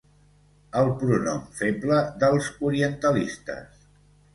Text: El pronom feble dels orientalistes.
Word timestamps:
El 0.79 0.89
pronom 1.03 1.45
feble 1.61 2.03
dels 2.25 2.51
orientalistes. 2.73 3.91